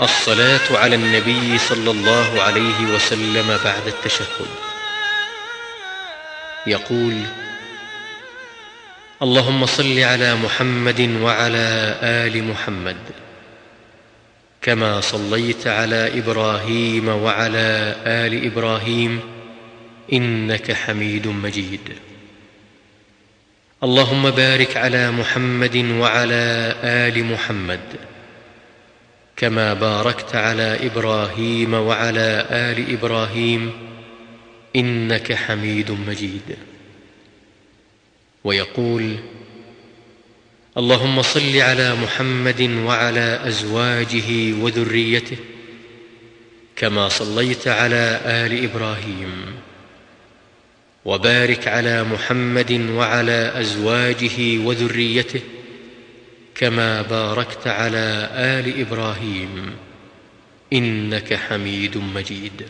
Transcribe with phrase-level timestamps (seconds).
[0.00, 4.46] الصلاة على النبي صلى الله عليه وسلم بعد التشهد.
[6.66, 7.14] يقول
[9.22, 12.96] اللهم صل على محمد وعلى آل محمد
[14.62, 19.20] كما صليت على إبراهيم وعلى آل إبراهيم
[20.12, 21.92] إنك حميد مجيد.
[23.82, 27.80] اللهم بارك على محمد وعلى آل محمد
[29.40, 33.72] كما باركت على إبراهيم وعلى آل إبراهيم
[34.76, 36.56] إنك حميد مجيد.
[38.44, 39.16] ويقول
[40.78, 45.36] اللهم صل على محمد وعلى أزواجه وذريته
[46.76, 49.32] كما صليت على آل إبراهيم.
[51.04, 55.40] وبارك على محمد وعلى أزواجه وذريته
[56.60, 59.76] كما باركت على آل إبراهيم
[60.72, 62.66] إنك حميد مجيد.